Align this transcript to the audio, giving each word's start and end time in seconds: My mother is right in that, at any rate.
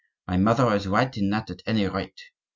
My 0.27 0.35
mother 0.35 0.73
is 0.73 0.87
right 0.87 1.15
in 1.15 1.29
that, 1.29 1.51
at 1.51 1.61
any 1.67 1.87
rate. 1.87 2.31